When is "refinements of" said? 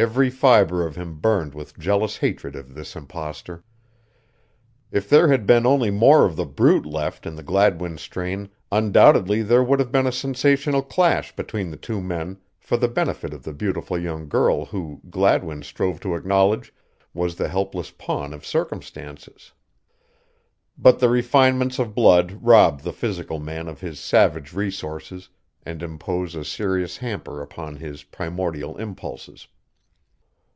21.08-21.96